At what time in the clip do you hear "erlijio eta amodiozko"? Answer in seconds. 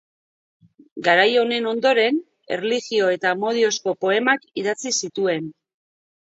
2.55-3.95